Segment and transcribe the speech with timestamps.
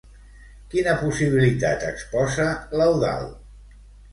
[0.71, 2.49] Quina possibilitat exposa,
[2.81, 3.37] l'Eudald?